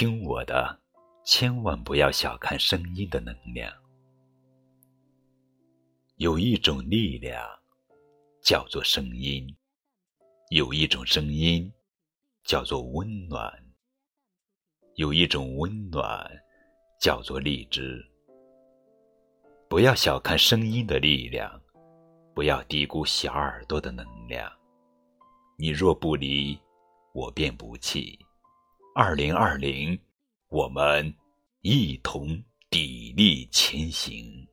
[0.00, 0.80] 听我的，
[1.26, 3.70] 千万不要小看声音的能量。
[6.16, 7.46] 有一种力量，
[8.42, 9.46] 叫做声音；
[10.48, 11.70] 有一种声音，
[12.44, 13.52] 叫做温暖；
[14.94, 16.26] 有一种温暖，
[16.98, 18.02] 叫做荔枝。
[19.68, 21.60] 不要小看声音的力量，
[22.34, 24.50] 不要低估小耳朵的能量。
[25.58, 26.58] 你若不离，
[27.12, 28.18] 我便不弃。
[28.92, 29.98] 二零二零，
[30.48, 31.14] 我们
[31.60, 32.26] 一同
[32.70, 34.49] 砥砺前行。